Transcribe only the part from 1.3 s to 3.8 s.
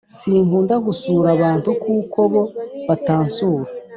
abantu kuko bo batansura